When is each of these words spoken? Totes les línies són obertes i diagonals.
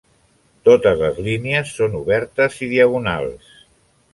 Totes 0.69 0.95
les 1.01 1.19
línies 1.27 1.75
són 1.81 1.99
obertes 2.01 2.59
i 2.67 2.71
diagonals. 2.73 3.53